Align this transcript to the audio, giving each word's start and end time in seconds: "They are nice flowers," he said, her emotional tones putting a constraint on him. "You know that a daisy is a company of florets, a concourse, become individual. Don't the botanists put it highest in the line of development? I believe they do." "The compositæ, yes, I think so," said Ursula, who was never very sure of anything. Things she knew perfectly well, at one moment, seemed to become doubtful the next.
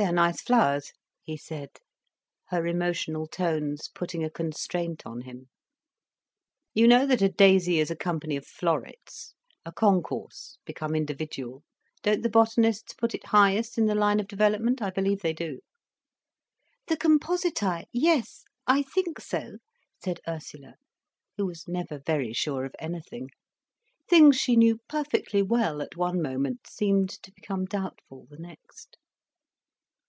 "They 0.00 0.04
are 0.04 0.12
nice 0.12 0.40
flowers," 0.40 0.92
he 1.24 1.36
said, 1.36 1.70
her 2.50 2.64
emotional 2.68 3.26
tones 3.26 3.88
putting 3.92 4.22
a 4.22 4.30
constraint 4.30 5.04
on 5.04 5.22
him. 5.22 5.48
"You 6.72 6.86
know 6.86 7.04
that 7.04 7.20
a 7.20 7.28
daisy 7.28 7.80
is 7.80 7.90
a 7.90 7.96
company 7.96 8.36
of 8.36 8.46
florets, 8.46 9.34
a 9.64 9.72
concourse, 9.72 10.56
become 10.64 10.94
individual. 10.94 11.64
Don't 12.04 12.22
the 12.22 12.30
botanists 12.30 12.94
put 12.94 13.12
it 13.12 13.26
highest 13.26 13.76
in 13.76 13.86
the 13.86 13.96
line 13.96 14.20
of 14.20 14.28
development? 14.28 14.80
I 14.80 14.90
believe 14.90 15.20
they 15.20 15.32
do." 15.32 15.58
"The 16.86 16.96
compositæ, 16.96 17.86
yes, 17.92 18.44
I 18.68 18.82
think 18.82 19.18
so," 19.18 19.56
said 20.00 20.20
Ursula, 20.28 20.74
who 21.36 21.44
was 21.44 21.66
never 21.66 21.98
very 22.06 22.32
sure 22.32 22.64
of 22.64 22.76
anything. 22.78 23.30
Things 24.08 24.36
she 24.36 24.54
knew 24.54 24.78
perfectly 24.88 25.42
well, 25.42 25.82
at 25.82 25.96
one 25.96 26.22
moment, 26.22 26.68
seemed 26.68 27.10
to 27.24 27.32
become 27.32 27.64
doubtful 27.64 28.28
the 28.30 28.38
next. 28.38 28.96